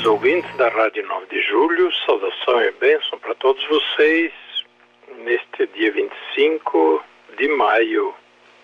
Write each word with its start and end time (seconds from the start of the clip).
Queridos 0.00 0.18
ouvintes 0.18 0.56
da 0.56 0.68
Rádio 0.70 1.06
9 1.06 1.26
de 1.26 1.42
Julho, 1.42 1.92
saudação 2.06 2.58
e 2.62 2.70
bênção 2.72 3.18
para 3.18 3.34
todos 3.34 3.62
vocês 3.66 4.32
neste 5.18 5.66
dia 5.74 5.92
25 5.92 7.04
de 7.36 7.48
maio. 7.48 8.14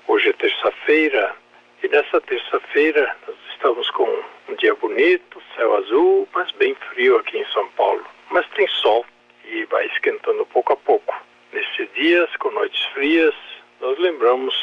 Hoje 0.08 0.30
é 0.30 0.32
terça-feira 0.32 1.36
e 1.82 1.88
nessa 1.88 2.22
terça-feira 2.22 3.14
nós 3.28 3.36
estamos 3.52 3.90
com 3.90 4.08
um 4.48 4.54
dia 4.54 4.74
bonito, 4.76 5.42
céu 5.54 5.76
azul, 5.76 6.26
mas 6.32 6.50
bem 6.52 6.74
frio 6.88 7.18
aqui 7.18 7.36
em 7.36 7.46
São 7.52 7.68
Paulo. 7.72 8.02
Mas 8.30 8.48
tem 8.56 8.66
sol 8.68 9.04
e 9.44 9.66
vai 9.66 9.84
esquentando 9.88 10.46
pouco 10.46 10.72
a 10.72 10.76
pouco. 10.76 11.14
Nesses 11.52 11.92
dias, 11.92 12.34
com 12.38 12.50
noites 12.50 12.82
frias, 12.94 13.34
nós 13.82 13.98
lembramos 13.98 14.54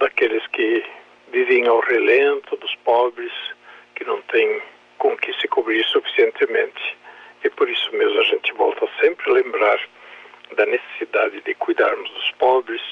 daqueles 0.00 0.44
que 0.48 0.84
vivem 1.30 1.68
ao 1.68 1.78
relento, 1.78 2.56
dos 2.56 2.74
pobres, 2.82 3.32
que 3.94 4.04
não 4.04 4.20
têm 4.22 4.60
com 4.98 5.16
que 5.16 5.32
se 5.40 5.48
cobrir 5.48 5.84
suficientemente. 5.86 6.96
E 7.42 7.50
por 7.50 7.68
isso 7.68 7.94
mesmo 7.94 8.20
a 8.20 8.24
gente 8.24 8.52
volta 8.52 8.86
sempre 9.00 9.30
a 9.30 9.34
lembrar 9.34 9.80
da 10.56 10.66
necessidade 10.66 11.40
de 11.40 11.54
cuidarmos 11.54 12.10
dos 12.10 12.30
pobres 12.32 12.82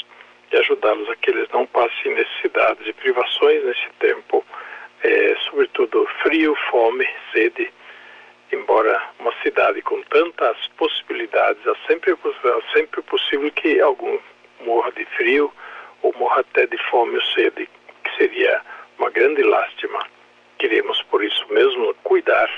e 0.52 0.56
ajudá-los 0.56 1.08
a 1.10 1.16
que 1.16 1.30
eles 1.30 1.48
não 1.50 1.66
passem 1.66 2.14
necessidades 2.14 2.86
e 2.86 2.92
privações 2.92 3.64
nesse 3.64 3.88
tempo, 3.98 4.44
é, 5.02 5.36
sobretudo 5.50 6.08
frio, 6.36 6.54
fome, 6.70 7.08
sede. 7.32 7.72
Embora 8.52 9.02
uma 9.18 9.32
cidade 9.42 9.80
com 9.80 10.02
tantas 10.02 10.56
possibilidades, 10.76 11.66
é 11.66 11.74
sempre, 11.86 12.12
é 12.12 12.72
sempre 12.74 13.00
possível 13.02 13.50
que 13.52 13.80
algum 13.80 14.18
morra 14.60 14.92
de 14.92 15.04
frio 15.16 15.50
ou 16.02 16.14
morra 16.18 16.40
até 16.40 16.66
de 16.66 16.76
fome 16.90 17.14
ou 17.16 17.22
sede, 17.22 17.66
que 18.04 18.16
seria 18.18 18.60
uma 18.98 19.10
grande 19.10 19.42
lástima. 19.42 20.06
Queremos, 20.58 21.02
por 21.04 21.24
isso 21.24 21.46
mesmo, 21.50 21.94
cuidar 22.02 22.50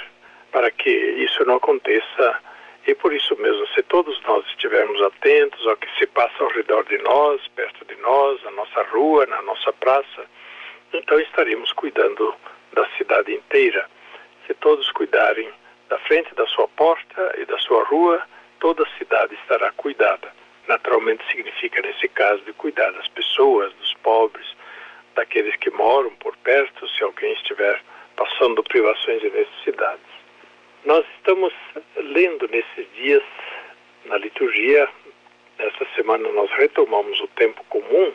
para 0.51 0.73
que 0.73 0.91
isso 0.91 1.45
não 1.45 1.55
aconteça 1.55 2.41
e 2.85 2.95
por 2.97 3.13
isso 3.13 3.37
mesmo, 3.37 3.65
se 3.69 3.83
todos 3.85 4.21
nós 4.23 4.45
estivermos 4.47 5.01
atentos 5.03 5.65
ao 5.69 5.77
que 5.77 5.89
se 5.99 6.07
passa 6.07 6.43
ao 6.43 6.51
redor 6.51 6.85
de 6.85 6.99
nós, 6.99 7.47
perto 7.55 7.85
de 7.85 7.95
nós, 8.01 8.43
na 8.43 8.51
nossa 8.51 8.83
rua, 8.91 9.25
na 9.27 9.41
nossa 9.43 9.73
praça, 9.75 10.25
então 10.93 11.21
estaremos 11.21 11.71
cuidando 11.73 12.35
da 12.73 12.87
cidade 12.97 13.35
inteira. 13.35 13.89
Se 14.47 14.55
todos 14.55 14.91
cuidarem 14.93 15.51
da 15.89 15.99
frente 15.99 16.35
da 16.35 16.47
sua 16.47 16.69
porta 16.69 17.35
e 17.39 17.45
da 17.45 17.59
sua 17.59 17.83
rua, 17.85 18.23
toda 18.61 18.83
a 18.83 18.99
cidade 18.99 19.35
estará 19.35 19.73
cuidada. 19.73 20.33
Naturalmente 20.67 21.25
significa, 21.31 21.81
nesse 21.81 22.09
caso, 22.09 22.43
de 22.43 22.53
cuidar 22.53 22.91
das 22.93 23.09
pessoas, 23.09 23.73
dos 23.75 23.95
pobres, 23.95 24.47
daqueles 25.15 25.57
que 25.57 25.71
moram 25.71 26.11
por 26.17 26.37
perto, 26.39 26.89
se 26.89 27.03
alguém 27.03 27.33
estiver 27.33 27.83
passando 28.17 28.63
e 29.23 29.31
necessidades. 29.31 30.07
Nós 30.85 31.05
estamos 31.17 31.53
lendo 31.97 32.49
nesses 32.49 32.87
dias 32.95 33.23
na 34.05 34.17
liturgia, 34.17 34.89
esta 35.59 35.87
semana 35.97 36.29
nós 36.31 36.51
retomamos 36.53 37.21
o 37.21 37.27
tempo 37.29 37.63
comum 37.69 38.13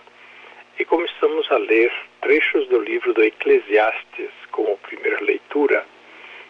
e 0.80 0.86
começamos 0.86 1.52
a 1.52 1.58
ler 1.58 1.92
trechos 2.22 2.68
do 2.70 2.80
livro 2.80 3.14
do 3.14 3.24
Eclesiastes 3.24 4.32
como 4.52 4.78
primeira 4.78 5.20
leitura. 5.22 5.86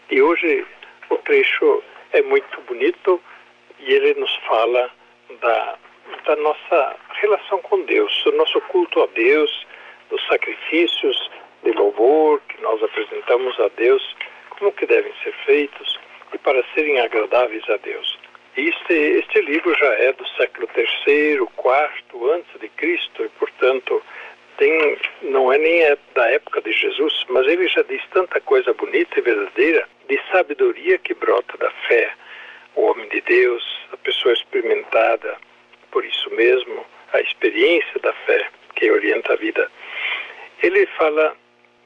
E 0.10 0.22
hoje 0.22 0.66
o 1.10 1.18
trecho 1.18 1.84
é 2.12 2.22
muito 2.22 2.62
bonito 2.62 3.22
e 3.80 3.94
ele 3.94 4.14
nos 4.20 4.34
fala 4.48 4.90
da, 5.42 5.78
da 6.26 6.36
nossa 6.38 6.96
relação 7.16 7.60
com 7.64 7.82
Deus, 7.82 8.22
do 8.24 8.32
nosso 8.34 8.62
culto 8.62 9.02
a 9.02 9.08
Deus, 9.08 9.66
dos 10.10 10.26
sacrifícios 10.28 11.30
de 11.64 11.72
louvor 11.72 12.40
que 12.48 12.62
nós 12.62 12.82
apresentamos 12.84 13.60
a 13.60 13.68
Deus, 13.70 14.16
como 14.56 14.72
que 14.72 14.86
devem 14.86 15.12
ser 15.24 15.34
feitos 15.46 16.00
e 16.34 16.38
para 16.38 16.64
serem 16.74 17.00
agradáveis 17.00 17.68
a 17.70 17.78
Deus. 17.78 18.20
Este, 18.56 18.94
este 18.94 19.42
livro 19.42 19.74
já 19.76 19.94
é 19.96 20.14
do 20.14 20.28
século 20.30 20.68
III, 20.76 21.38
IV 21.38 22.32
antes 22.32 22.60
de 22.60 22.70
Cristo 22.70 23.26
e, 23.26 23.30
portanto, 23.30 24.02
tem, 24.58 24.98
não 25.24 25.52
é 25.52 25.58
nem 25.58 25.82
é 25.82 25.98
da 26.14 26.30
época 26.30 26.62
de 26.62 26.72
Jesus, 26.72 27.26
mas 27.30 27.48
ele 27.48 27.68
já 27.68 27.82
diz 27.84 28.02
tanta 28.12 28.40
coisa 28.42 28.74
bonita 28.74 29.20
e 29.20 29.22
verdadeira 29.22 29.88
de 30.08 30.20
sabedoria 30.32 30.98
que 31.00 31.14
brota 31.14 31.58
da 31.58 31.72
fé. 31.88 32.14
O 32.76 32.84
homem 32.84 33.08
de 33.10 33.22
Deus, 33.22 33.64
a 33.92 33.98
pessoa 33.98 34.34
experimentada, 34.34 35.38
por 35.92 36.06
isso 36.06 36.30
mesmo, 36.32 36.86
a 37.14 37.22
experiência 37.22 38.00
da 38.02 38.14
fé 38.14 38.48
que 38.76 38.92
orienta 38.92 39.34
a 39.34 39.36
vida. 39.36 39.72
Ele 40.62 40.86
fala 40.98 41.36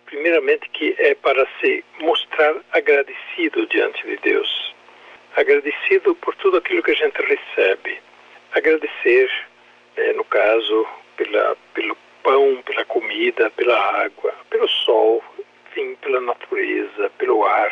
primeiramente 0.08 0.68
que 0.70 0.96
é 0.98 1.14
para 1.16 1.48
se 1.60 1.84
mostrar 2.00 2.56
agradecido 2.72 3.68
diante 3.68 4.06
de 4.08 4.18
Deus. 4.18 4.76
Agradecido 5.36 6.16
por 6.16 6.34
tudo 6.36 6.58
aquilo 6.58 6.82
que 6.82 6.92
a 6.92 6.96
gente 6.96 7.22
recebe. 7.22 8.00
Agradecer, 8.54 9.30
é, 9.98 10.14
no 10.14 10.24
caso, 10.24 10.88
pela, 11.16 11.56
pelo 11.74 11.96
pão, 12.24 12.62
pela 12.66 12.84
comida, 12.86 13.50
pela 13.52 13.78
água, 14.04 14.34
pelo 14.50 14.68
sol, 14.68 15.24
enfim, 15.70 15.96
pela 16.02 16.22
natureza, 16.22 17.12
pelo 17.18 17.46
ar. 17.46 17.72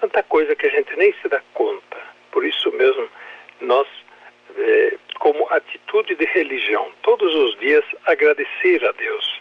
Tanta 0.00 0.22
coisa 0.22 0.56
que 0.56 0.66
a 0.66 0.70
gente 0.70 0.96
nem 0.96 1.12
se 1.20 1.28
dá 1.28 1.42
conta. 1.52 1.98
Por 2.30 2.44
isso 2.44 2.72
mesmo, 2.72 3.08
nós, 3.60 3.86
é, 4.56 4.96
como 5.18 5.46
atitude 5.50 6.14
de 6.14 6.24
religião, 6.26 6.90
todos 7.02 7.34
os 7.34 7.58
dias 7.58 7.84
agradecer 8.06 8.84
a 8.86 8.92
Deus 8.92 9.35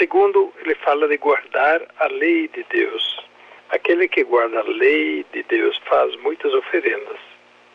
Segundo, 0.00 0.50
ele 0.64 0.74
fala 0.76 1.06
de 1.06 1.18
guardar 1.18 1.82
a 1.98 2.06
lei 2.06 2.48
de 2.48 2.64
Deus. 2.70 3.20
Aquele 3.68 4.08
que 4.08 4.24
guarda 4.24 4.60
a 4.60 4.62
lei 4.62 5.26
de 5.30 5.42
Deus 5.42 5.78
faz 5.84 6.16
muitas 6.22 6.54
oferendas. 6.54 7.18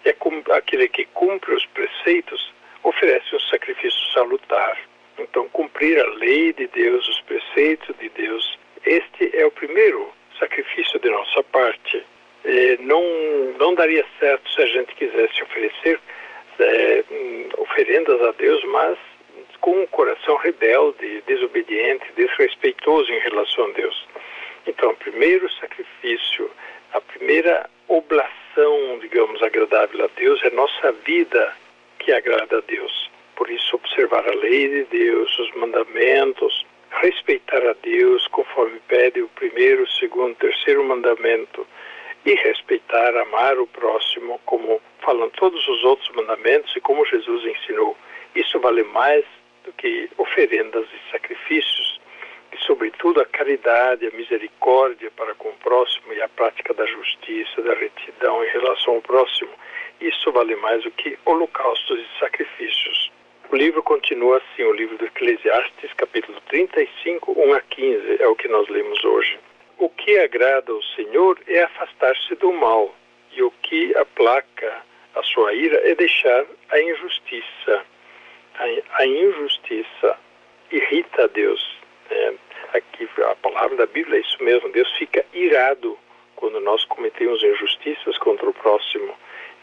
E 0.03 0.16
aquele 0.52 0.88
que 0.88 1.06
cumpre 1.13 1.53
os 1.53 1.63
preceitos 1.68 2.52
oferece 2.81 3.36
um 3.36 3.40
sacrifício 3.41 4.12
salutar. 4.12 4.75
Então, 5.19 5.47
cumprir 5.50 6.00
a 6.00 6.08
lei 6.16 6.52
de 6.52 6.66
Deus, 6.66 7.08
os 7.08 7.22
preceitos 7.22 7.96
de 8.00 8.09
Deus, 8.09 8.57
este 8.84 9.30
é 9.38 9.46
o 9.46 9.52
primeiro 9.52 10.12
sacrifício 10.40 11.00
de 11.00 11.12
nossa 11.12 11.44
parte. 11.44 12.03
É, 12.44 12.78
não, 12.80 13.03
não 13.59 13.75
daria 13.75 14.03
certo 14.19 14.50
se 14.50 14.63
a 14.63 14.66
gente 14.66 14.96
quisesse 14.96 15.44
oferecer 15.44 16.00
é, 16.57 17.03
oferendas 17.59 18.19
a 18.19 18.31
Deus, 18.31 18.63
mas 18.63 18.97
com 19.65 19.81
um 19.81 19.87
coração 19.87 20.35
rebelde, 20.35 21.23
desobediente, 21.25 22.05
desrespeitoso 22.15 23.11
em 23.11 23.17
relação 23.21 23.65
a 23.65 23.71
Deus. 23.71 24.07
Então, 24.67 24.91
o 24.91 24.95
primeiro 24.95 25.51
sacrifício, 25.53 26.51
a 26.93 27.01
primeira 27.01 27.67
oblação, 27.87 28.99
digamos, 29.01 29.41
agradável 29.41 30.05
a 30.05 30.09
Deus 30.15 30.39
é 30.43 30.51
nossa 30.51 30.91
vida 30.91 31.51
que 31.97 32.11
agrada 32.11 32.59
a 32.59 32.61
Deus. 32.61 33.09
Por 33.35 33.49
isso, 33.49 33.75
observar 33.75 34.29
a 34.29 34.35
lei 34.35 34.69
de 34.69 34.83
Deus, 34.83 35.35
os 35.39 35.51
mandamentos, 35.55 36.63
respeitar 37.01 37.67
a 37.67 37.73
Deus 37.81 38.27
conforme 38.27 38.79
pede 38.87 39.19
o 39.23 39.29
primeiro, 39.29 39.89
segundo, 39.93 40.35
terceiro 40.35 40.83
mandamento 40.83 41.65
e 42.23 42.35
respeitar, 42.35 43.17
amar 43.17 43.57
o 43.57 43.65
próximo, 43.65 44.39
como 44.45 44.79
falam 45.00 45.27
todos 45.31 45.68
os 45.68 45.83
outros 45.83 46.09
mandamentos 46.15 46.75
e 46.75 46.81
como 46.81 47.03
Jesus 47.07 47.44
ensinou. 47.44 47.97
Isso 48.35 48.59
vale 48.59 48.83
mais 48.83 49.25
que 49.85 50.09
oferendas 50.17 50.87
e 50.87 51.11
sacrifícios, 51.11 52.01
e 52.51 52.57
sobretudo 52.65 53.21
a 53.21 53.25
caridade, 53.25 54.07
a 54.07 54.17
misericórdia 54.17 55.11
para 55.11 55.35
com 55.35 55.49
o 55.49 55.57
próximo 55.57 56.11
e 56.11 56.19
a 56.23 56.27
prática 56.27 56.73
da 56.73 56.87
justiça, 56.87 57.61
da 57.61 57.75
retidão 57.75 58.43
em 58.43 58.49
relação 58.49 58.95
ao 58.95 59.01
próximo, 59.03 59.51
isso 60.01 60.31
vale 60.31 60.55
mais 60.55 60.81
do 60.81 60.89
que 60.89 61.19
holocaustos 61.23 61.99
e 61.99 62.19
sacrifícios. 62.19 63.11
O 63.51 63.55
livro 63.55 63.83
continua 63.83 64.37
assim, 64.37 64.63
o 64.63 64.73
livro 64.73 64.97
do 64.97 65.05
Eclesiastes, 65.05 65.93
capítulo 65.93 66.41
35, 66.49 67.39
1 67.39 67.53
a 67.53 67.61
15, 67.61 68.23
é 68.23 68.27
o 68.27 68.35
que 68.35 68.47
nós 68.47 68.67
lemos 68.67 69.05
hoje. 69.05 69.37
O 69.77 69.87
que 69.87 70.17
agrada 70.17 70.71
ao 70.71 70.81
Senhor 70.81 71.39
é 71.47 71.61
afastar-se 71.61 72.33
do 72.35 72.51
mal, 72.51 72.95
e 73.33 73.43
o 73.43 73.51
que 73.61 73.95
aplaca 73.95 74.81
a 75.13 75.21
sua 75.21 75.53
ira 75.53 75.79
é 75.87 75.93
deixar 75.93 76.43
a 76.71 76.81
injustiça 76.81 77.85
a, 78.60 79.02
a 79.02 79.06
injustiça 79.06 80.18
irrita 80.72 81.24
a 81.24 81.28
Deus. 81.28 81.78
É, 82.10 82.34
aqui 82.74 83.07
a 83.24 83.36
palavra 83.36 83.78
da 83.78 83.86
Bíblia 83.86 84.18
é 84.18 84.22
isso 84.22 84.44
mesmo. 84.44 84.72
Deus 84.72 84.92
fica 84.98 85.25
irado 85.34 85.98
quando 86.36 86.60
nós 86.60 86.84
cometemos 86.86 87.44
injustiças 87.44 88.18
contra 88.18 88.50
o 88.50 88.54
próximo. 88.54 89.13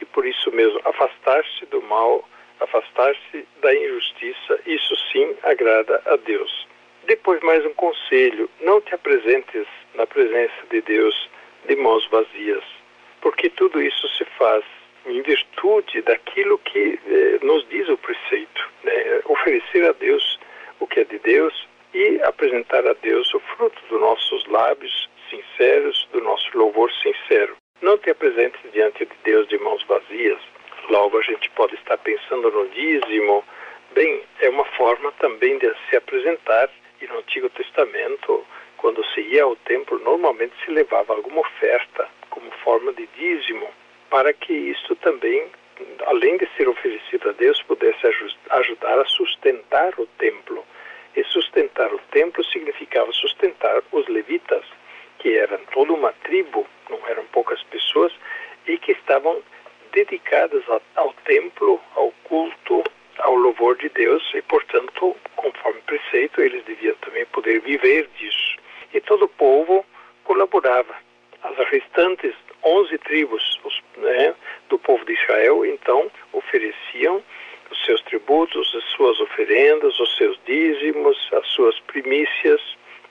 E 0.01 0.05
por 0.05 0.27
isso 0.27 0.51
mesmo, 0.53 0.81
afastar-se 0.85 1.67
do 1.67 1.81
mal, 1.83 2.29
afastar-se 2.61 3.47
da 3.61 3.75
injustiça, 3.75 4.61
isso 4.67 4.95
sim 5.13 5.37
agrada 5.43 6.03
a 6.07 6.17
Deus. 6.17 6.67
Depois, 7.05 7.41
mais 7.43 7.65
um 7.65 7.75
conselho: 7.75 8.49
não 8.61 8.81
te 8.81 8.95
apresentes 8.95 9.67
na 9.95 10.07
presença 10.07 10.55
de 10.71 10.81
Deus 10.83 11.31
de 11.67 11.77
mãos 11.77 12.07
vazias, 12.09 12.65
porque 13.21 13.49
tudo 13.51 13.81
isso 13.81 14.09
se 14.17 14.25
faz 14.37 14.65
em 15.07 15.23
virtude 15.23 16.03
daquilo 16.03 16.59
que 16.59 16.99
eh, 17.07 17.39
nos 17.43 17.67
diz 17.69 17.89
o 17.89 17.97
preceito, 17.99 18.71
né? 18.85 19.21
oferecer 19.25 19.85
a 19.89 19.93
Deus 19.93 20.39
o 20.81 20.87
que 20.87 21.01
é 21.01 21.05
de 21.05 21.19
Deus 21.19 21.69
e 21.95 22.21
apresentar 22.23 22.87
a 22.87 22.93
Deus 22.95 23.33
o 23.35 23.41
fruto 23.41 23.81
dos 23.89 24.01
nossos 24.01 24.47
lábios 24.47 25.09
sinceros, 25.29 26.09
do 26.13 26.21
nosso 26.21 26.47
louvor 26.57 26.91
sincero. 27.03 27.57
Não 27.81 27.99
te 27.99 28.11
apresentes 28.11 28.61
diante 28.73 29.05
de 29.05 29.13
Deus 29.25 29.49
de 29.49 29.59
mãos 29.59 29.83
vazias. 29.85 30.41
Logo 30.89 31.19
a 31.19 31.23
gente 31.23 31.51
pode 31.51 31.75
estar 31.75 31.99
pensando 31.99 32.51
no 32.51 32.69
dízimo. 32.69 33.45
Bem, 33.93 34.23
é 34.41 34.49
uma 34.49 34.65
forma 34.65 35.11
também 35.13 35.59
de 35.59 35.73
se 35.89 35.97
apresentar. 35.97 36.71
E 37.01 37.07
no 37.07 37.19
Antigo 37.19 37.49
Testamento, 37.51 38.47
quando 38.77 39.05
se 39.07 39.21
ia 39.21 39.45
ao 39.45 39.57
templo, 39.57 39.99
normalmente 39.99 40.55
se 40.65 40.71
levava 40.71 41.13
alguma 41.13 41.41
oferta 41.41 42.09
como 42.31 42.51
forma 42.65 42.93
de 42.93 43.09
dízimo, 43.19 43.69
para 44.09 44.33
que 44.33 44.53
isto 44.53 44.95
também, 44.97 45.47
além 46.07 46.37
de 46.37 46.49
ser 46.57 46.69
oferecido 46.69 47.31
a 47.31 47.33
Deus, 47.33 47.61
pudesse 47.63 48.07
ajudar 48.51 48.99
a 49.01 49.05
sustentar 49.07 49.93
o 49.99 50.07
templo. 50.19 50.65
E 51.15 51.25
sustentar 51.25 51.93
o 51.93 51.99
templo 52.11 52.41
significava 52.53 53.11
sustentar 53.13 53.83
os 53.93 54.07
levitas, 54.09 54.65
que 55.19 55.37
eram 55.37 55.59
toda 55.73 55.93
uma 55.93 56.13
tribo, 56.25 56.67
não 56.91 56.99
eram 57.09 57.25
poucas 57.27 57.63
pessoas, 57.65 58.13
e 58.67 58.79
que 58.79 58.93
estavam 58.93 59.43
dedicadas 59.93 60.63
ao, 60.97 61.13
templo, 61.25 61.81
ao 61.95 62.13
culto, 62.25 62.83
ao 63.19 63.35
louvor 63.35 63.77
de 63.77 63.89
Deus, 63.91 64.23
e 64.35 64.43
portanto, 64.43 65.17
conforme 65.37 65.81
preceito, 65.83 66.41
eles 66.41 66.65
deviam 66.65 66.95
também 66.97 67.27
poder 67.27 67.61
viver 67.61 68.09
disso. 68.19 68.57
E 68.93 69.01
todo 69.01 69.25
o 69.25 69.29
povo 69.29 69.85
colaborava. 70.25 70.95
As 71.43 71.57
restantes 71.69 72.35
11 72.65 72.99
tribos 72.99 73.61
os, 73.65 73.83
né, 73.97 74.35
do 74.69 74.79
povo 74.79 75.05
de 75.05 75.13
Israel, 75.13 75.65
então, 75.67 76.11
ofereciam 76.33 77.23
seus 77.85 78.03
tributos, 78.03 78.75
as 78.75 78.85
suas 78.85 79.19
oferendas, 79.21 79.99
os 79.99 80.17
seus 80.17 80.39
dízimos, 80.47 81.17
as 81.33 81.47
suas 81.49 81.79
primícias 81.81 82.61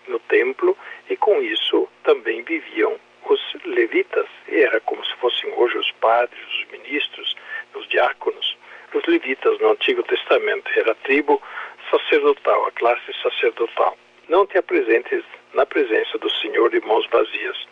no 0.07 0.19
templo, 0.19 0.77
e 1.09 1.15
com 1.15 1.41
isso 1.41 1.87
também 2.03 2.41
viviam 2.43 2.99
os 3.29 3.39
levitas, 3.65 4.27
e 4.47 4.61
era 4.61 4.79
como 4.81 5.03
se 5.05 5.13
fossem 5.15 5.51
hoje 5.53 5.77
os 5.77 5.91
padres, 5.93 6.43
os 6.43 6.71
ministros, 6.71 7.35
os 7.75 7.87
diáconos. 7.87 8.57
Os 8.93 9.05
levitas 9.05 9.57
no 9.59 9.71
Antigo 9.71 10.03
Testamento 10.03 10.69
era 10.75 10.91
a 10.91 10.95
tribo 10.95 11.41
sacerdotal, 11.89 12.65
a 12.65 12.71
classe 12.71 13.13
sacerdotal. 13.21 13.97
Não 14.27 14.45
te 14.45 14.57
apresentes 14.57 15.23
na 15.53 15.65
presença 15.65 16.17
do 16.17 16.29
Senhor 16.29 16.69
de 16.69 16.79
mãos 16.81 17.07
vazias. 17.09 17.67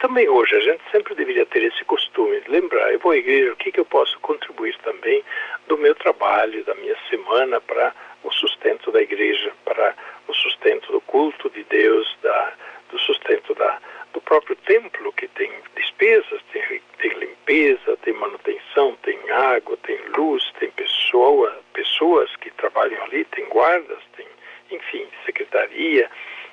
Também 0.00 0.26
hoje 0.30 0.56
a 0.56 0.60
gente 0.60 0.82
sempre 0.90 1.14
deveria 1.14 1.44
ter 1.44 1.62
esse 1.62 1.84
costume, 1.84 2.42
lembrar, 2.48 2.90
eu 2.90 2.98
vou 2.98 3.12
à 3.12 3.18
igreja, 3.18 3.52
o 3.52 3.56
que, 3.56 3.70
que 3.70 3.78
eu 3.78 3.84
posso 3.84 4.18
contribuir 4.20 4.74
também 4.78 5.22
do 5.68 5.76
meu 5.76 5.94
trabalho, 5.94 6.64
da 6.64 6.74
minha 6.74 6.96
semana 7.10 7.60
para 7.60 7.94
o 8.24 8.32
sustento 8.32 8.90
da 8.90 9.02
igreja, 9.02 9.52
para 9.62 9.94
o 10.26 10.32
sustento 10.32 10.90
do 10.90 11.02
culto 11.02 11.50
de 11.50 11.62
Deus, 11.64 12.16
da, 12.22 12.54
do 12.90 12.98
sustento 12.98 13.54
da, 13.54 13.78
do 14.14 14.22
próprio 14.22 14.56
templo, 14.56 15.12
que 15.12 15.28
tem 15.28 15.52
despesas, 15.76 16.40
tem, 16.50 16.80
tem 16.98 17.10
limpeza, 17.18 17.96
tem 17.98 18.14
manutenção, 18.14 18.96
tem 19.02 19.18
água, 19.30 19.76
tem 19.82 19.98
luz, 20.16 20.50
tem 20.58 20.70
pessoa, 20.70 21.60
pessoas 21.74 22.34
que 22.36 22.50
trabalham 22.52 23.02
ali, 23.04 23.26
tem 23.26 23.44
guardas, 23.50 23.98
tem, 24.16 24.26
enfim, 24.70 25.06
secretaria, 25.26 26.10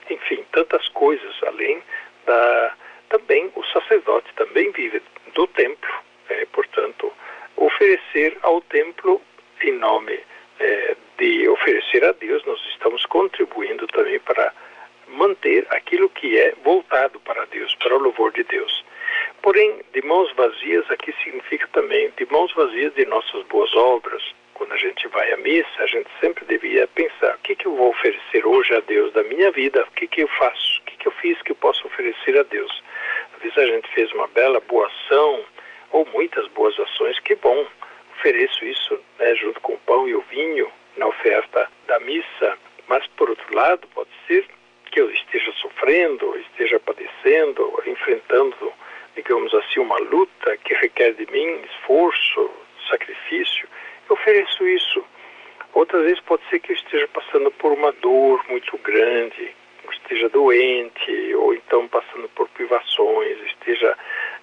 enfim, 0.09 0.43
tantas 0.51 0.87
coisas, 0.89 1.33
além 1.43 1.81
da. 2.25 2.75
Também 3.09 3.51
o 3.55 3.63
sacerdote 3.65 4.27
também 4.35 4.71
vive 4.71 5.01
do 5.33 5.47
templo, 5.47 5.93
é, 6.29 6.45
portanto, 6.45 7.11
oferecer 7.55 8.37
ao 8.41 8.61
templo 8.61 9.21
em 9.61 9.71
nome 9.73 10.19
é, 10.59 10.95
de 11.17 11.47
oferecer 11.49 12.03
a 12.03 12.11
Deus, 12.11 12.43
nós 12.45 12.59
estamos 12.71 13.05
contribuindo 13.05 13.87
também 13.87 14.19
para 14.19 14.53
manter 15.07 15.65
aquilo 15.69 16.09
que 16.09 16.37
é 16.37 16.53
voltado 16.63 17.19
para 17.21 17.45
Deus, 17.45 17.73
para 17.75 17.95
o 17.95 17.99
louvor 17.99 18.31
de 18.31 18.43
Deus. 18.43 18.85
Porém, 19.41 19.81
de 19.93 20.01
mãos 20.01 20.31
vazias 20.33 20.89
aqui 20.91 21.13
significa 21.23 21.67
também 21.69 22.11
de 22.17 22.25
mãos 22.31 22.53
vazias 22.53 22.93
de 22.93 23.05
nossas 23.05 23.43
boas 23.43 23.73
obras. 23.75 24.21
Quando 24.53 24.73
a 24.73 24.77
gente 24.77 25.07
vai 25.09 25.31
à 25.31 25.37
missa, 25.37 25.69
a 25.79 25.85
gente 25.85 26.09
sempre 26.19 26.43
devia 26.45 26.87
pensar: 26.87 27.35
o 27.35 27.39
que, 27.39 27.55
que 27.55 27.67
eu 27.67 27.75
vou 27.75 27.89
oferecer 27.89 28.45
hoje 28.45 28.75
a 28.75 28.79
Deus 28.81 29.13
da 29.13 29.23
minha 29.23 29.51
vida? 29.51 29.83
O 29.83 29.91
que, 29.91 30.07
que 30.07 30.23
eu 30.23 30.27
faço? 30.27 30.81
O 30.81 30.83
que, 30.85 30.97
que 30.97 31.07
eu 31.07 31.11
fiz 31.13 31.41
que 31.43 31.51
eu 31.51 31.55
posso 31.55 31.85
oferecer 31.87 32.37
a 32.37 32.43
Deus? 32.43 32.83
Vezes 33.47 33.57
a 33.57 33.75
gente 33.75 33.87
fez 33.93 34.11
uma 34.11 34.27
bela 34.27 34.59
boa 34.59 34.87
ação 34.87 35.45
ou 35.91 36.05
muitas 36.07 36.45
boas 36.49 36.77
ações, 36.77 37.17
que 37.19 37.33
bom. 37.35 37.65
Ofereço 38.17 38.65
isso 38.65 38.99
né, 39.17 39.35
junto 39.35 39.61
com 39.61 39.73
o 39.73 39.77
pão 39.79 40.05
e 40.05 40.13
o 40.13 40.21
vinho 40.29 40.69
na 40.97 41.07
oferta 41.07 41.69
da 41.87 41.97
missa. 42.01 42.57
Mas, 42.89 43.07
por 43.15 43.29
outro 43.29 43.55
lado, 43.55 43.87
pode 43.95 44.09
ser 44.27 44.45
que 44.91 44.99
eu 44.99 45.09
esteja 45.11 45.49
sofrendo, 45.53 46.37
esteja 46.39 46.77
padecendo, 46.77 47.81
enfrentando, 47.85 48.73
digamos 49.15 49.53
assim, 49.53 49.79
uma 49.79 49.97
luta 49.97 50.57
que 50.57 50.73
requer 50.73 51.13
de 51.13 51.25
mim 51.31 51.61
esforço, 51.71 52.51
sacrifício, 52.89 53.65
eu 54.09 54.13
ofereço 54.15 54.67
isso. 54.67 55.05
Outras 55.73 56.03
vezes 56.03 56.19
pode 56.19 56.41
ser 56.49 56.59
que 56.59 56.73
eu 56.73 56.75
esteja 56.75 57.07
passando 57.07 57.49
por 57.51 57.71
uma 57.71 57.93
dor 57.93 58.43
muito 58.49 58.77
grande, 58.79 59.55
esteja 60.07 60.29
doente, 60.29 61.35
ou 61.35 61.53
então 61.53 61.85
passando 61.89 62.29
por 62.29 62.47
privações, 62.49 63.37
esteja 63.45 63.97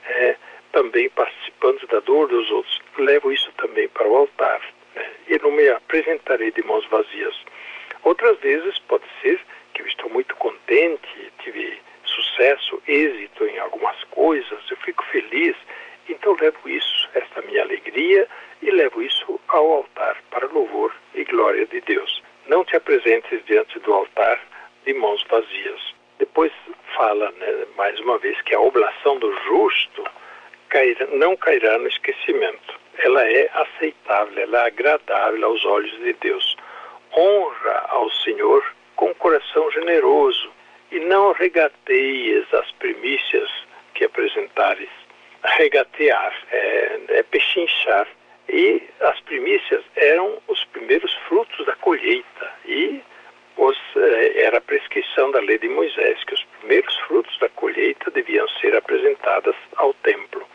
é, 0.06 0.37
também 0.72 1.08
participando 1.08 1.87
da 1.87 2.00
dor 2.00 2.28
dos 2.28 2.50
outros. 2.50 2.78
Levo 2.99 3.32
isso 3.32 3.50
também 3.56 3.88
para 3.88 4.06
o 4.06 4.14
altar 4.14 4.61
né? 4.94 5.11
e 5.26 5.38
não 5.38 5.50
me 5.50 5.66
apresentarei 5.70 6.52
de 6.52 6.62
mãos 6.62 6.87
vazias. 6.88 7.34
Outras 8.02 8.38
vezes 8.40 8.78
pode 8.81 9.05
ser 9.22 9.40
que 9.72 9.81
eu 9.81 9.87
estou 9.87 10.11
muito 10.11 10.37
contente, 10.37 11.32
tive 11.43 11.78
sucesso, 12.05 12.82
êxito 12.87 13.46
em 13.46 13.58
algumas 13.58 14.05
coisas, 14.05 14.58
eu 14.70 14.76
fico 14.76 15.02
feliz, 15.06 15.56
então 16.08 16.37
levo 16.38 16.69
isso, 16.69 17.08
esta 17.14 17.40
minha 17.43 17.62
alegria, 17.62 18.28
e 18.60 18.70
levo 18.70 19.03
isso 19.03 19.41
ao 19.48 19.72
altar 19.72 20.22
para 20.31 20.46
louvor 20.48 20.94
e 21.15 21.24
glória 21.24 21.65
de 21.67 21.81
Deus. 21.81 22.22
Não 22.46 22.62
te 22.62 22.77
apresentes 22.77 23.43
diante 23.46 23.79
do 23.79 23.93
altar 23.94 24.39
de 24.84 24.94
mãos 24.94 25.24
vazias. 25.29 25.94
Depois 26.19 26.53
fala, 26.96 27.31
né, 27.32 27.67
mais 27.76 27.98
uma 28.00 28.19
vez, 28.19 28.41
que 28.43 28.55
a 28.55 28.60
oblação 28.60 29.19
do 29.19 29.32
justo 29.44 30.05
não 31.12 31.36
cairá 31.36 31.79
no 31.79 31.86
esquecimento. 31.86 32.81
Ela 32.98 33.24
é 33.29 33.50
aceitável, 33.55 34.43
ela 34.43 34.64
é 34.64 34.67
agradável 34.67 35.46
aos 35.46 35.64
olhos 35.64 35.96
de 35.98 36.12
Deus. 36.14 36.56
Honra 37.17 37.86
ao 37.88 38.10
Senhor 38.10 38.64
com 38.96 39.14
coração 39.14 39.70
generoso 39.70 40.50
e 40.91 40.98
não 41.00 41.32
regateias 41.32 42.53
as 42.53 42.70
primícias 42.72 43.50
que 43.94 44.05
apresentares. 44.05 44.91
Regatear 45.44 46.34
é, 46.50 47.00
é 47.08 47.22
pechinchar. 47.22 48.08
E 48.48 48.82
as 49.00 49.19
primícias 49.20 49.82
eram 49.96 50.38
os 50.48 50.64
primeiros 50.67 51.12
frutos 51.29 51.64
da 51.67 51.74
colheita 51.76 52.53
e 52.67 53.00
os, 53.56 53.79
eh, 53.96 54.43
era 54.43 54.58
a 54.58 54.61
prescrição 54.61 55.31
da 55.31 55.41
lei 55.41 55.58
de 55.58 55.69
Moisés 55.69 56.23
que 56.25 56.34
os 56.34 56.44
primeiros 56.61 56.96
frutos 57.01 57.39
da 57.39 57.49
colheita 57.51 58.11
deviam 58.11 58.49
ser 58.61 58.75
apresentadas 58.77 59.55
ao 59.77 59.93
templo. 59.94 60.46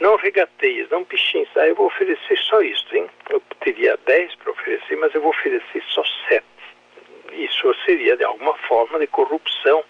Não 0.00 0.16
regateias, 0.16 0.90
não 0.90 1.04
pichins, 1.04 1.48
ah, 1.56 1.66
eu 1.66 1.74
vou 1.74 1.86
oferecer 1.86 2.36
só 2.38 2.60
isso, 2.60 2.86
hein? 2.94 3.08
Eu 3.30 3.40
teria 3.60 3.98
dez 4.04 4.34
para 4.34 4.50
oferecer, 4.50 4.96
mas 4.96 5.14
eu 5.14 5.20
vou 5.20 5.30
oferecer 5.30 5.82
só 5.88 6.02
sete 6.28 6.54
isso 7.34 7.74
seria 7.84 8.16
de 8.16 8.24
alguma 8.24 8.54
forma 8.54 8.98
de 8.98 9.06
corrupção, 9.06 9.84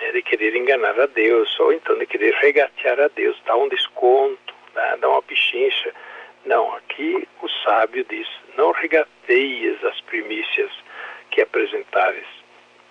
é, 0.00 0.12
de 0.12 0.22
querer 0.22 0.54
enganar 0.56 0.98
a 0.98 1.06
Deus, 1.06 1.58
ou 1.60 1.72
então 1.72 1.96
de 1.98 2.06
querer 2.06 2.34
regatear 2.34 3.00
a 3.00 3.08
Deus, 3.08 3.40
dar 3.44 3.56
um 3.56 3.68
desconto, 3.68 4.54
né, 4.74 4.96
dar 5.00 5.08
uma 5.08 5.22
pichincha. 5.22 5.92
Não, 6.44 6.74
aqui 6.74 7.26
o 7.42 7.48
sábio 7.64 8.04
diz: 8.08 8.28
não 8.56 8.72
regateias 8.72 9.82
as 9.84 10.00
primícias 10.02 10.70
que 11.36 11.42
apresentares. 11.42 12.24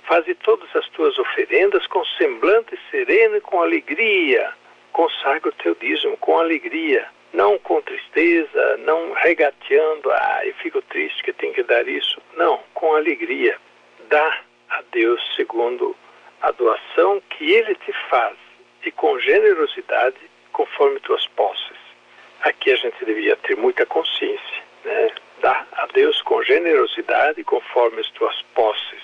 Faze 0.04 0.36
todas 0.36 0.70
as 0.76 0.88
tuas 0.90 1.18
oferendas 1.18 1.88
com 1.88 2.06
semblante 2.06 2.78
sereno 2.92 3.38
e 3.38 3.42
com 3.42 3.60
alegria. 3.60 4.54
Consagra 4.94 5.50
o 5.50 5.52
teu 5.52 5.74
dízimo 5.74 6.16
com 6.18 6.38
alegria, 6.38 7.08
não 7.34 7.58
com 7.58 7.82
tristeza, 7.82 8.78
não 8.78 9.14
regateando, 9.14 10.12
ah, 10.12 10.42
eu 10.44 10.54
fico 10.62 10.80
triste 10.84 11.24
que 11.24 11.34
tenho 11.34 11.56
que 11.56 11.64
dar 11.64 11.88
isso. 11.88 12.22
Não, 12.38 12.60
com 12.76 12.94
alegria 12.94 13.58
dá 14.10 14.42
a 14.70 14.84
Deus 14.92 15.20
segundo 15.36 15.96
a 16.40 16.52
doação 16.52 17.20
que 17.32 17.52
Ele 17.52 17.74
te 17.74 17.92
faz 18.12 18.38
e 18.86 18.92
com 18.92 19.20
generosidade 19.20 20.18
conforme 20.54 21.00
tuas 21.00 21.26
posses. 21.30 21.80
aqui 22.44 22.72
a 22.72 22.76
gente 22.76 23.04
devia 23.04 23.36
ter 23.38 23.58
muita 23.58 23.88
consciência, 23.88 24.64
né? 24.84 25.12
Dá 25.46 25.64
a 25.74 25.86
Deus 25.94 26.20
com 26.24 26.42
generosidade 26.42 27.44
conforme 27.44 28.02
as 28.02 28.10
tuas 28.10 28.42
posses, 28.56 29.04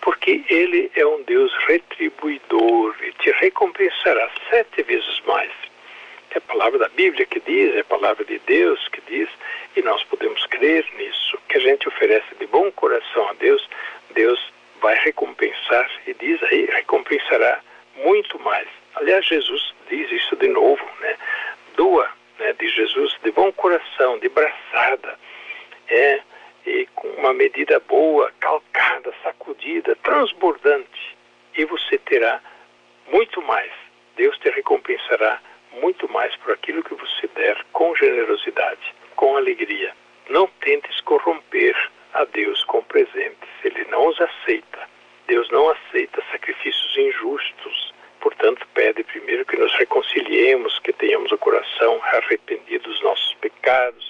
porque 0.00 0.44
Ele 0.48 0.90
é 0.96 1.06
um 1.06 1.22
Deus 1.22 1.54
retribuidor 1.68 2.96
e 3.04 3.12
te 3.12 3.30
recompensará 3.30 4.28
sete 4.50 4.82
vezes 4.82 5.22
mais. 5.28 5.52
É 6.32 6.38
a 6.38 6.40
palavra 6.40 6.76
da 6.76 6.88
Bíblia 6.88 7.24
que 7.24 7.38
diz, 7.38 7.72
é 7.76 7.82
a 7.82 7.84
palavra 7.84 8.24
de 8.24 8.40
Deus 8.40 8.88
que 8.88 9.00
diz, 9.02 9.28
e 9.76 9.82
nós 9.82 10.02
podemos 10.02 10.44
crer 10.46 10.84
nisso, 10.98 11.38
que 11.48 11.58
a 11.58 11.60
gente 11.60 11.86
oferece 11.86 12.34
de 12.40 12.48
bom 12.48 12.68
coração 12.72 13.28
a 13.28 13.34
Deus, 13.34 13.64
Deus 14.12 14.52
vai 14.80 14.96
recompensar 14.96 15.88
e 16.04 16.14
diz 16.14 16.42
aí, 16.50 16.64
recompensará 16.64 17.60
muito 17.94 18.40
mais. 18.40 18.66
Aliás, 18.96 19.24
Jesus 19.24 19.72
diz 19.88 20.10
isso 20.10 20.34
de 20.34 20.48
novo, 20.48 20.84
né? 20.98 21.16
Doa 21.76 22.10
né, 22.40 22.52
de 22.54 22.68
Jesus 22.70 23.16
de 23.22 23.30
bom 23.30 23.52
coração, 23.52 24.18
de 24.18 24.28
braçada, 24.28 25.16
é, 25.90 26.20
e 26.66 26.86
com 26.94 27.08
uma 27.08 27.34
medida 27.34 27.80
boa, 27.80 28.32
calcada, 28.38 29.12
sacudida, 29.22 29.96
transbordante, 30.20 31.16
e 31.56 31.64
você 31.64 31.96
terá 31.96 32.42
muito 33.10 33.40
mais. 33.40 33.72
Deus 34.16 34.36
te 34.38 34.50
recompensará 34.50 35.40
muito 35.80 36.12
mais 36.12 36.36
por 36.36 36.52
aquilo 36.52 36.82
que 36.82 36.94
você 36.94 37.26
der 37.34 37.64
com 37.72 37.94
generosidade, 37.96 38.94
com 39.16 39.38
alegria. 39.38 39.94
Não 40.28 40.46
tentes 40.60 41.00
corromper 41.00 41.74
a 42.12 42.24
Deus 42.26 42.62
com 42.64 42.82
presentes, 42.82 43.48
Ele 43.64 43.86
não 43.86 44.08
os 44.08 44.20
aceita. 44.20 44.90
Deus 45.26 45.48
não 45.50 45.70
aceita 45.70 46.22
sacrifícios 46.30 46.98
injustos. 46.98 47.94
Portanto, 48.20 48.66
pede 48.74 49.02
primeiro 49.04 49.46
que 49.46 49.56
nos 49.56 49.72
reconciliemos, 49.76 50.78
que 50.80 50.92
tenhamos 50.92 51.32
o 51.32 51.38
coração 51.38 51.98
arrependido 52.12 52.90
dos 52.90 53.00
nossos 53.00 53.32
pecados 53.36 54.09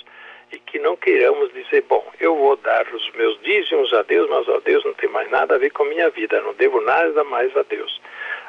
e 0.53 0.59
que 0.59 0.79
não 0.79 0.97
queiramos 0.97 1.53
dizer, 1.53 1.83
bom, 1.83 2.05
eu 2.19 2.37
vou 2.37 2.57
dar 2.57 2.87
os 2.93 3.11
meus 3.13 3.41
dízimos 3.43 3.93
a 3.93 4.03
Deus, 4.03 4.29
mas 4.29 4.49
a 4.49 4.59
Deus 4.59 4.85
não 4.85 4.95
tem 4.95 5.09
mais 5.09 5.31
nada 5.31 5.55
a 5.55 5.59
ver 5.59 5.71
com 5.71 5.85
a 5.85 5.87
minha 5.87 6.11
vida, 6.11 6.41
não 6.43 6.55
devo 6.55 6.81
nada 6.81 7.23
mais 7.25 7.57
a 7.57 7.63
Deus. 7.63 8.01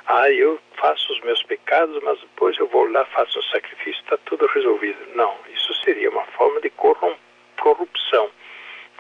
Ah, 0.08 0.30
eu 0.32 0.60
faço 0.78 1.14
os 1.14 1.22
meus 1.22 1.44
pecados, 1.44 2.02
mas 2.04 2.20
depois 2.20 2.58
eu 2.58 2.68
vou 2.68 2.90
lá, 2.92 3.06
faço 3.06 3.38
um 3.38 3.44
sacrifício, 3.44 4.02
está 4.02 4.18
tudo 4.26 4.48
resolvido. 4.48 4.98
Não, 5.16 5.36
isso 5.54 5.74
seria 5.84 6.10
uma 6.10 6.26
forma 6.26 6.60
de 6.60 6.72
corrupção. 6.72 8.30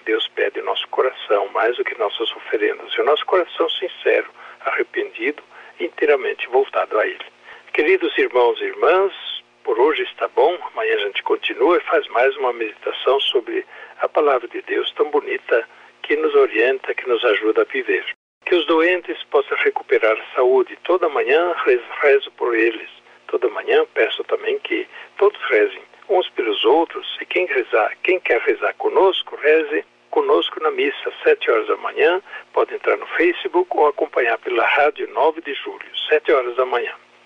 Deus 0.05 0.27
pede 0.29 0.59
o 0.59 0.65
nosso 0.65 0.87
coração 0.89 1.47
mais 1.49 1.77
do 1.77 1.83
que 1.83 1.97
nossas 1.97 2.31
oferendas, 2.35 2.93
e 2.93 3.01
o 3.01 3.05
nosso 3.05 3.25
coração 3.25 3.69
sincero, 3.69 4.29
arrependido, 4.65 5.43
inteiramente 5.79 6.47
voltado 6.49 6.97
a 6.99 7.05
Ele. 7.05 7.25
Queridos 7.73 8.15
irmãos 8.17 8.59
e 8.59 8.65
irmãs, 8.65 9.13
por 9.63 9.79
hoje 9.79 10.03
está 10.03 10.27
bom, 10.27 10.57
amanhã 10.73 10.95
a 10.95 10.99
gente 10.99 11.23
continua 11.23 11.77
e 11.77 11.81
faz 11.81 12.07
mais 12.09 12.35
uma 12.37 12.53
meditação 12.53 13.19
sobre 13.19 13.65
a 13.99 14.07
palavra 14.07 14.47
de 14.47 14.61
Deus 14.61 14.91
tão 14.91 15.09
bonita 15.09 15.67
que 16.01 16.15
nos 16.15 16.33
orienta, 16.35 16.93
que 16.93 17.07
nos 17.07 17.23
ajuda 17.23 17.61
a 17.61 17.65
viver. 17.65 18.05
Que 18.45 18.55
os 18.55 18.65
doentes 18.65 19.21
possam 19.25 19.57
recuperar 19.57 20.17
a 20.17 20.35
saúde. 20.35 20.77
Toda 20.83 21.07
manhã 21.09 21.55
rezo 22.01 22.31
por 22.31 22.55
eles. 22.55 22.89
Toda 23.27 23.49
manhã 23.49 23.85
peço 23.93 24.23
também 24.25 24.59
que 24.59 24.87
todos 25.17 25.39
rezem 25.49 25.83
uns 26.09 26.27
pelos 26.29 26.65
outros 26.65 27.17
e 27.21 27.25
quem 27.25 27.45
rezar, 27.45 27.95
quem 28.03 28.19
quer 28.19 28.41
rezar 28.41 28.73
conosco, 28.73 29.37
reze 29.37 29.85
conosco 30.09 30.61
na 30.61 30.71
missa, 30.71 31.07
às 31.07 31.23
7 31.23 31.49
horas 31.49 31.67
da 31.67 31.77
manhã. 31.77 32.21
Pode 32.51 32.73
entrar 32.73 32.97
no 32.97 33.07
Facebook 33.07 33.69
ou 33.77 33.87
acompanhar 33.87 34.37
pela 34.39 34.65
rádio 34.65 35.07
9 35.13 35.41
de 35.41 35.53
julho, 35.53 35.85
7 36.09 36.31
horas 36.33 36.55
da 36.57 36.65
manhã. 36.65 36.93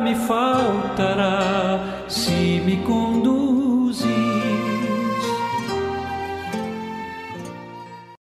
me 0.00 0.14
faltará. 0.14 2.04
Se 2.08 2.62
me 2.66 2.82
conduz 2.82 3.51